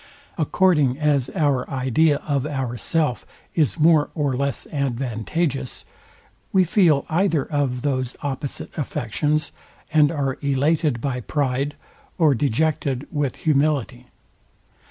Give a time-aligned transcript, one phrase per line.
[0.35, 5.85] According as our idea of ourself is more or less advantageous,
[6.51, 9.51] we feel either of those opposite affections,
[9.93, 11.75] and are elated by pride,
[12.17, 14.07] or dejected with humility.